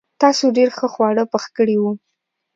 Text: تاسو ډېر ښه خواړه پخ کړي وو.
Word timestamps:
تاسو 0.21 0.45
ډېر 0.57 0.69
ښه 0.77 0.87
خواړه 0.93 1.23
پخ 1.31 1.43
کړي 1.57 1.75
وو. 1.79 1.91